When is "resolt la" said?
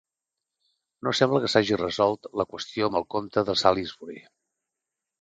1.83-2.49